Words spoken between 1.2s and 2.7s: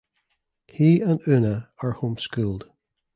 Oona are homeschooled.